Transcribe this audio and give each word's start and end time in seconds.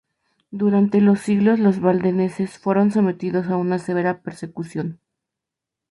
Durante 0.49 0.99
siglos 1.15 1.59
los 1.59 1.79
valdenses 1.79 2.57
fueron 2.57 2.89
sometidos 2.89 3.49
a 3.49 3.57
una 3.57 3.77
severa 3.77 4.23
persecución. 4.23 4.99